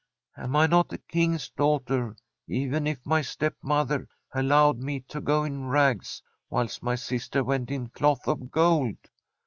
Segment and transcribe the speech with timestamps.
[0.35, 2.17] Am I not a King's daughter,
[2.47, 7.69] even if my stepmother al lowed me to go in rags, whilst my sister went
[7.69, 8.97] in cloth of gold